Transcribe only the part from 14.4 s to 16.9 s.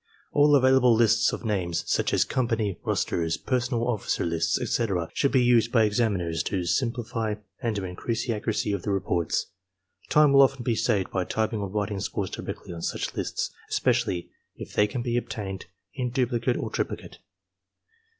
if they can be obtained in duplicate or